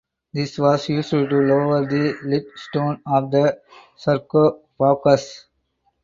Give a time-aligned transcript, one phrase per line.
[0.33, 3.61] This was used to lower the lid stone of the
[3.95, 5.45] sarcophagus.